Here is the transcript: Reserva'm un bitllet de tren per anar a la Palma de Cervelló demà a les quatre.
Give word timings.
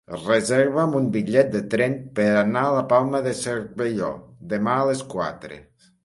Reserva'm 0.19 0.95
un 0.99 1.09
bitllet 1.15 1.49
de 1.55 1.59
tren 1.73 1.93
per 2.19 2.25
anar 2.37 2.63
a 2.69 2.71
la 2.75 2.81
Palma 2.93 3.21
de 3.27 3.33
Cervelló 3.41 4.09
demà 4.55 4.79
a 4.79 4.89
les 4.91 5.05
quatre. 5.13 5.59